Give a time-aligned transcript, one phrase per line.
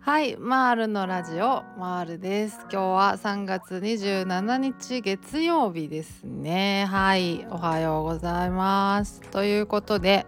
[0.00, 2.60] はいマールのラジオマールです。
[2.62, 6.86] 今日は3月27日月曜日ですね。
[6.86, 9.20] はいおはようございます。
[9.20, 10.24] ということで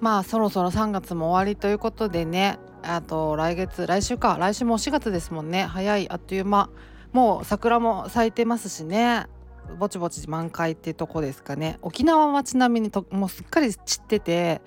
[0.00, 5.64] まあそろそろ3月も終わりということでねあと来月来週か来週も4月ですもんね。
[5.64, 6.70] 早いあっという間。
[7.12, 9.26] もう桜も咲いてますしね。
[9.78, 11.78] ぼちぼち満開ってとこですかね。
[11.82, 14.62] 沖縄はちなみにともうすっかり散ってて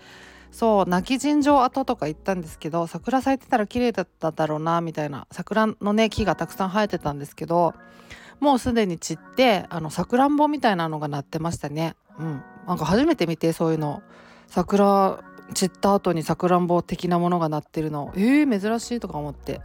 [0.52, 7.74] そう泣き尋常跡とか行ったんですけど桜咲いてたら綺麗だっただろうなみたいな桜のね木がたくさん生えてたんですけど
[8.40, 11.96] もうすでに散ってあのさくらんぼみたいなのがなってましたね。
[12.20, 12.44] うん。
[12.68, 14.02] なんか初めて見てそういうの。
[14.48, 15.20] 桜
[15.54, 18.12] 散った後にさくらんぼ的なものがなってるの。
[18.16, 19.62] えー、珍しいとか思って。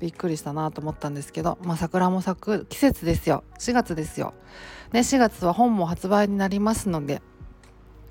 [0.00, 1.58] びっくりしたなと思ったんですけど。
[1.62, 3.44] まあ桜も咲く季節ですよ。
[3.58, 4.34] 4月ですよ。
[4.92, 7.22] ね4月は本も発売になりますので。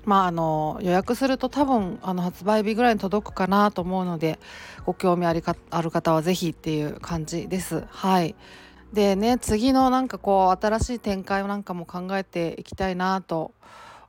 [0.04, 4.38] まああの予約すると多分あの発売日ぐらいに届くかなと思うので
[4.86, 7.84] ご興味ありかある方は是非っていう感じです。
[7.90, 8.34] はい。
[8.92, 13.52] でね次のなんかこう新しい展開なんかも考えていきたいなと思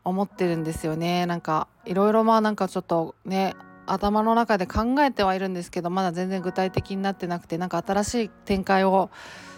[0.04, 1.26] 思ってるんですよね。
[1.26, 3.56] なんかいろいろまあなんかちょっとね
[3.86, 9.10] 頭の中で考えてはいるんですけどまだ全然具体的になってなくてなんか新しい展開を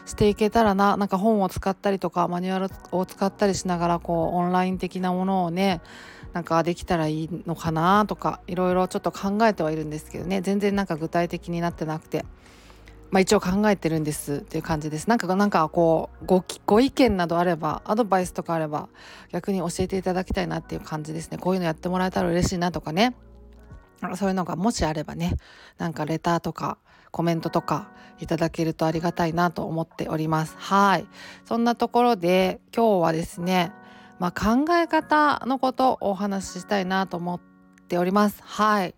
[0.06, 5.81] していけたらななんか本を使ったりとかマニュアルを使ったりしながらこうオンライン的なものをね
[6.33, 10.42] なんかできたらいいのかなとかいろいろちょっと考えてはいるんですけどね。
[10.42, 12.26] 全然なんか具体的になってなくて。
[13.12, 15.08] まあ、一応考えてるんですっていう感じです。
[15.08, 18.88] なんかなんかこうごご意見などあればアドバイスとかあれば
[19.31, 21.38] 逆に教えていただきたいなっていう感じですね。
[21.38, 23.16] こういうのやってもらえたら嬉しいなとかね。
[24.16, 25.36] そういうのがもしあればね
[25.78, 26.78] なんかレターとか
[27.12, 30.56] コメントとかいただけるとありがたいなと思っております。
[30.58, 31.06] はい
[31.45, 33.73] そんなところで今日はですね、
[34.20, 37.42] まあ、考え方のことをお話ししたいなと思っ
[37.89, 38.42] ております。
[38.42, 38.95] はい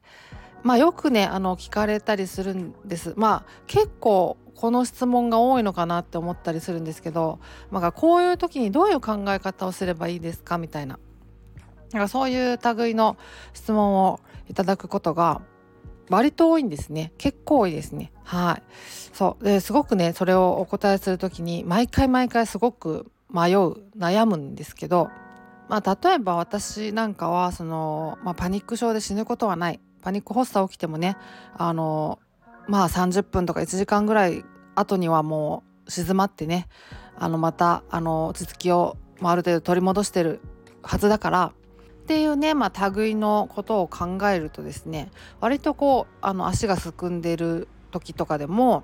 [0.63, 3.13] まあ、よくねあの聞かれたりするんです。
[3.17, 10.99] まあ結構この質問が多いのかなって思ったりするんですけど、まあ、こういう時にどういう考え方をすればいいですかみたいな。
[11.91, 13.17] なんかそういう類の
[13.53, 14.19] 質問を
[14.49, 15.41] いただくことが
[16.09, 17.13] 割と多いんですね。
[17.17, 18.11] 結構多いですね。
[18.23, 18.63] はい。
[19.13, 19.43] そう。
[19.43, 25.09] ですごくねそれをお答えする時に毎回毎回すごく迷う悩むんですけど
[25.73, 29.79] まあ例えば私なんかはその、まあ、パニック症で死ぬことはない。
[30.03, 31.17] パニック発作起きてもね
[31.57, 32.19] あの
[32.67, 34.45] まあ30分とか1時間ぐらい
[34.75, 36.67] 後にはもう静まってね
[37.17, 40.41] あのまたあの落ち着きを、まあ、ある程度取り戻してる
[40.83, 41.53] はずだから。
[42.03, 45.09] っていうね、まあ、類のことを考えるとですね
[45.39, 48.83] 割とこうあの足がすくんでる時とかでも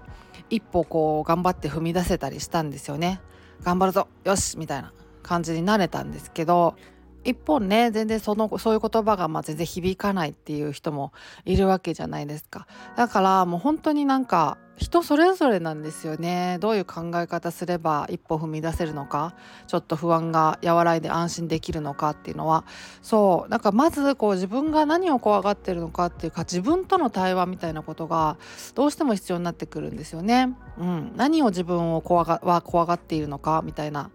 [0.50, 3.22] 一歩こう頑張って踏み出せたりしたんですよね。
[3.62, 4.94] 頑張るぞよしみたいな。
[5.24, 6.76] 感じになれたんですけど
[7.24, 11.12] 一方ね全然そのそういう言葉がまあ全然響かないっていう人も
[11.46, 12.68] いるわけじゃないですか。
[12.96, 16.58] だからもう本当になんか人それぞれなんですよね。
[16.62, 19.36] どういう考え方すれば一歩踏み出せるのか。
[19.68, 22.64] ちょっと不安が和らいで安心できるのかっていうのは。
[23.02, 23.50] そう。
[23.50, 28.38] なんかまずこう自分が何を怖がってるのかっていうか自分との対話みたいなことが
[28.74, 30.56] どうしても必要になってくるんですよね。
[30.78, 34.10] うん、何を自分を怖がは怖がっているのかみたいな。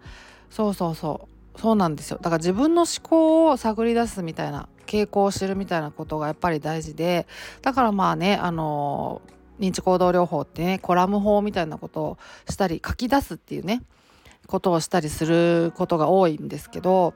[0.49, 1.59] そうそうそう。
[1.59, 2.17] そうなんですよ。
[2.17, 7.27] だから自分の思考を探り出すみたいな傾向を知るみたいなことがやっぱり大事で
[7.61, 9.21] だからまあねあの
[9.59, 12.17] 認知行動療法ってねコラム法みたいなことを
[12.49, 13.83] したり書き出すっていうね
[14.47, 17.13] ことをしたりすることが多いんですけど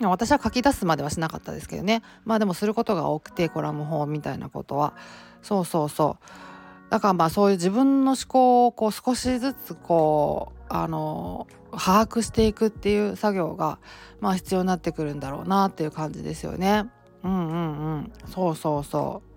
[0.00, 2.02] 私は書き出すまではしなかったですけどね。
[2.26, 4.92] まあでもすることが多くてコラム法みたいなことは。
[5.40, 6.90] そうそうそう。
[6.90, 13.78] だからまあそういう自分の思考をこう少しずつこうあの把握していくっていう作業が
[14.20, 16.86] まあ必要になってくるんだろうなっていう感じですよね。
[17.22, 19.36] うんうんうんそうそうそう。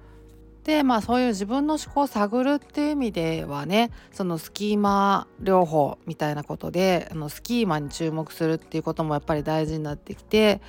[0.66, 10.62] でまあそういう自分の思考を探るっていう意味ではねそのスキーマ療法みたいなことであのスキーマに注目するっていうこともやっぱり大事になってきて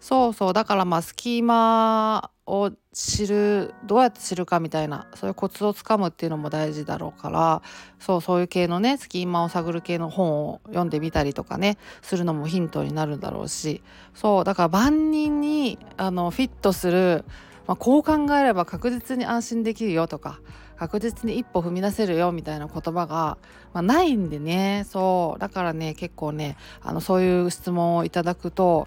[0.00, 0.52] そうそう。
[0.52, 7.62] だからまあスキーマを知るどうやって知るかみたいなそういうコツをつかむっていうのも大事だろうから
[8.00, 13.82] そうそういう系のねスキーマを探る系の本を読んでみたりとかねするのもヒントになるんだろうし
[14.14, 17.24] そうだから万人にあのフィットする、
[17.66, 20.40] まあ、こう考えれば確実に安心できるよとか
[20.76, 23.36] 確実に一歩踏み出せるよみたいな言葉が、
[23.74, 25.40] まあ、ないんでねそう。
[25.40, 28.86] だからね結構ねあのそういう質問をいただくと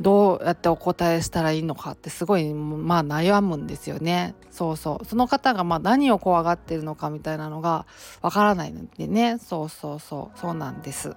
[0.00, 4.34] どうやってお答えしたらいいのかってすごいまあ悩むんですよね。
[4.50, 5.04] そうそう。
[5.04, 7.86] その方がまあ何を怖がってるのかみたいなのが
[8.22, 9.38] わからないのでね。
[9.38, 10.38] そうそうそう。
[10.38, 11.16] そうなんです。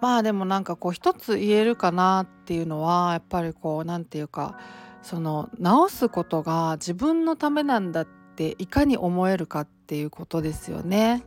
[0.00, 4.58] まあでもなんかこう一つ言えるかなっていうのはやっぱりこう何て言うか
[5.02, 11.24] その治すことが自分のためなんだっていかに思えるかっていうことですよね。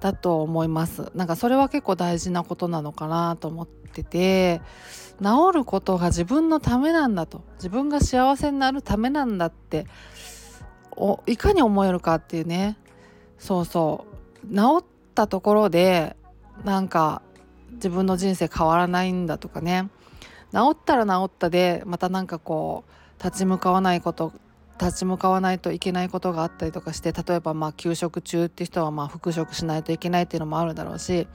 [0.00, 1.10] だと思います。
[1.14, 3.83] なんかそれは結構大事なことなのかなと思って。
[4.02, 4.62] て
[5.22, 7.42] 治ることが自分のためなんだと。
[7.56, 9.86] 自分が幸せになるためなんだって
[10.96, 12.76] おいかに思えるかっていうね。
[13.38, 14.06] そうそ
[14.50, 14.54] う。
[14.54, 16.16] 治ったところで
[16.64, 17.22] なんか
[17.72, 19.88] 自分の人生変わらないんだとかね。
[20.52, 22.84] 治ったら治ったでまたなんかこ
[23.20, 24.32] う立ち向かわないこと
[24.80, 31.28] 立ち向かわないといけないことがあったりとかして例えばまあ休職中って人はまあ復職しないといけないっていうのもあるだろうし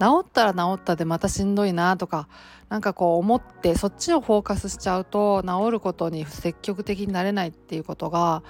[0.00, 2.28] 治ったら治ったでまたしんどいなとか
[2.68, 8.42] なんかこう思ってそっちをフォーカスしちゃうと治ることに積極的になれないっていうことが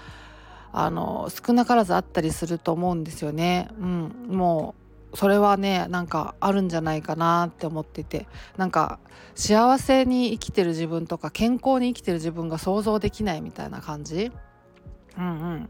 [0.72, 3.68] あの少なからずあったりすると思うんですよね。
[3.78, 4.77] うん、もう
[5.14, 8.26] それはねなんかあるんじゃないかなって思ってて。
[8.56, 8.98] なんか
[9.34, 14.32] 幸せに生きてる自分とか健康に生きてる自分が想像できないみたいな感じ。
[15.16, 15.68] うんうん。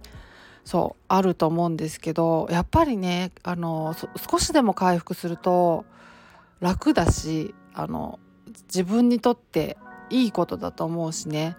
[0.65, 3.95] そうあると思うんですけどやっぱりねあの
[4.31, 5.87] 少しでも回復すると
[6.61, 8.19] 楽だしあの
[8.65, 9.79] 自分にとって
[10.11, 11.57] いいことだと思うしね、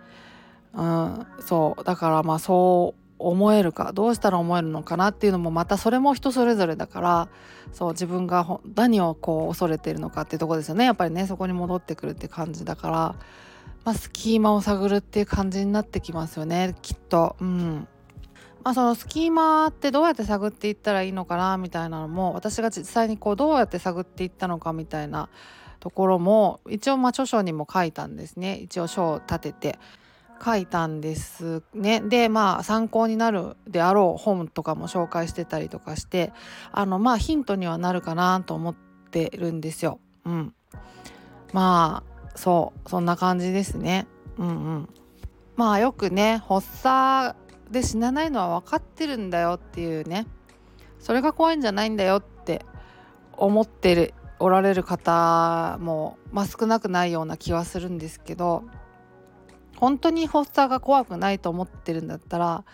[0.74, 1.84] うん、そう。
[1.84, 7.30] だからまあそう思えるかどうしたら思えるのかなっていうのもまたそれも人それぞれだから
[7.74, 10.86] そう自分が何をこう恐れているのかっていうとこですよね。
[10.86, 12.96] やっぱりねそこに戻ってくるって感じだから、
[13.84, 16.76] まあ、スキーマを探るっていう感じになってきますよね。
[16.82, 17.36] きっと。
[17.40, 17.88] うん。
[18.64, 25.30] まあ、そのスキーマってどうやって探っていったらいいのかなみたいなのも私が実際にこうどうやって探っていったのかみたいな
[25.80, 28.58] ところも一応まあ著書にも書いたんですね。
[28.58, 29.80] 一応書を立てて。
[30.44, 32.02] 書いたんですね。
[32.02, 36.34] でまあ参考になるであろう本とかも紹介してたりとかして
[36.72, 38.76] あのまあヒントにはなるかなと思っ
[39.12, 40.00] てるんですよ。
[40.26, 40.54] うん、
[41.54, 44.08] まあそうそんな感じですね。
[44.38, 44.90] うんうん、
[45.56, 47.36] まあよくね発作
[47.70, 50.28] で死なないのは分かってるんだよっていうね
[51.00, 52.66] それが怖いんじゃないんだよって
[53.34, 58.64] 思ってるおられる方も、まあ、少なくないような気はするんですけど
[59.80, 62.66] 本当に発作が怖くないと思ってるんだったら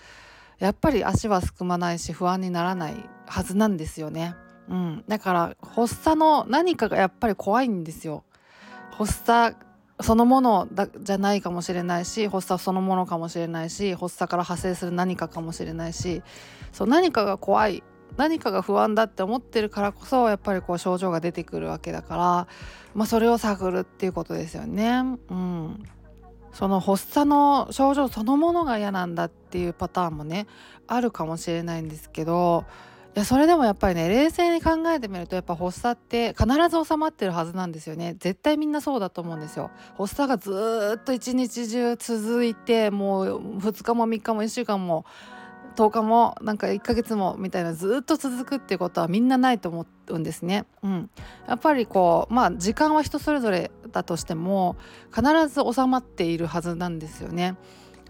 [0.60, 4.36] やっぱり足はすくまないし不安にならないはずなんですよね。
[4.68, 8.24] うん、だから発作の何かがやっぱり怖いんですよ。
[8.92, 9.58] 発作
[10.02, 16.22] そのものだじゃないかもしれないし発作そのものかもしれないし発作から派生する何かかもしれないし
[16.74, 17.84] そう何かが怖い
[18.18, 22.48] 何かが不安だって思ってるからこそやっぱりこう症状が出てくるわけだから、
[22.94, 25.02] まあ、それを探るっていうことですよね。
[25.30, 25.84] うん、
[26.56, 30.48] その発作の症状そのものが嫌なんだっていうパターンもね
[30.88, 32.64] あるかもしれないんですけど
[33.14, 38.16] いやそれでもやっぱりね冷静に考えてみるとやっぱ発作って必ず収まってるはずなんですよね。
[38.20, 39.70] 絶対みんなそうだと思うんですよ。
[39.98, 45.06] 発作がずっと一日中続いてもう2日も3日も1週間も
[45.76, 50.66] 10日もなんか1ヶ月もみたいなずっと続くっていうことはみんなないと思うんですね。
[50.84, 51.10] うん、
[51.48, 54.76] やっぱりこうまあ時間は人それぞれだとしても
[55.16, 57.56] 必ず収まっているはずなんですよね。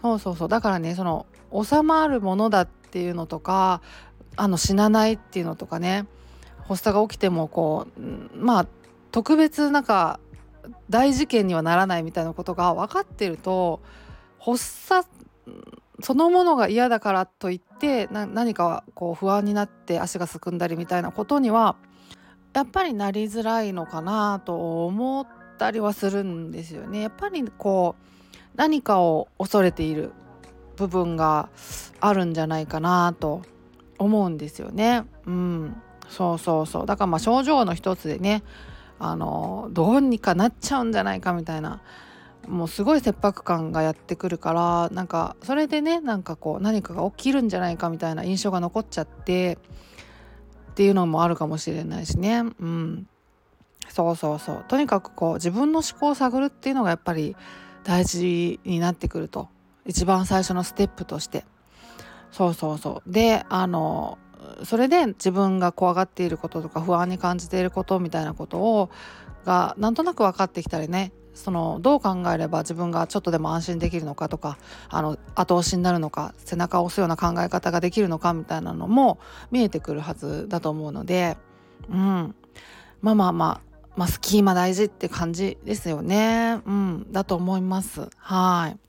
[0.02, 1.26] そうそうそうだからねその
[1.64, 3.82] 収まるものだっていうのとか
[4.36, 6.06] あの死なないっていうのとかね
[6.68, 8.02] 発作が起きてもこう
[8.36, 8.68] まあ
[9.12, 10.20] 特別なんか
[10.90, 13.80] 大事件にはならないみたいなことが分かってると
[14.40, 15.08] 発作
[16.02, 21.78] そのものが嫌だからといって何かこう不安になって足がすくんだりみたいなことには
[22.54, 27.02] やっぱりなりづらいのかなと思ってったりはするんですよね。
[27.02, 30.12] やっぱりこう何かを恐れている
[30.76, 31.50] 部分が
[32.02, 33.42] あるんじゃないかなと
[33.98, 35.06] 思うんですよね。
[35.26, 38.44] うん、そうそうそうだからまあ症状の一つでね
[39.00, 41.82] あのどうにかなっちゃうんじゃないかみたいな
[42.48, 49.58] もうすごい切迫感がやってくるからなんかそれでねなんかこう何かが起きるんじゃないかみたいな印象が残っちゃって
[50.72, 53.08] っていうのもあるかもしれないしねうん
[53.90, 54.66] そうそうそう。
[54.68, 57.36] とにかくこう自分の思考を探るっていうのがやっぱり
[57.84, 59.50] 大事になってくると。
[59.86, 61.46] 一番最初のステップとして。
[62.32, 63.12] そうそうそう。
[63.12, 64.18] であの
[64.64, 68.90] それで自分が怖がっていることとか不安に感じていることみたいなことを
[69.46, 71.12] がなんとなく分かってきたりね。
[71.34, 79.20] そのどう考えれば自分がちょっとでも安心できるのかとかあの後押しになるのか背中を押すような考え方ができるのかみたいなのも
[79.52, 81.36] 見えてくるはずだと思うので、
[81.90, 82.36] うん、
[83.02, 83.75] まあまあまあ。
[83.96, 86.62] まあ、スキーマ大事って感じですよね。
[86.66, 88.10] うん、だと思います。
[88.18, 88.80] はい。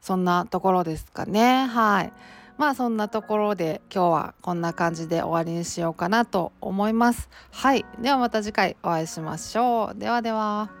[0.00, 1.66] そんなところですかね。
[1.66, 2.12] はい。
[2.56, 7.28] まあそんなところで今日はこんな感じで終わりにしようかなと思います。
[7.52, 7.86] はい。
[8.00, 9.98] ではまた次回お会いしましょう。
[9.98, 10.77] ではでは。